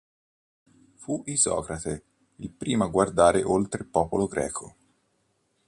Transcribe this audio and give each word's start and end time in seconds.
Fu 0.95 1.21
Isocrate 1.27 2.03
il 2.37 2.49
primo 2.49 2.83
a 2.83 2.87
guardare 2.87 3.43
oltre 3.43 3.83
il 3.83 3.87
popolo 3.89 4.25
greco. 4.25 4.75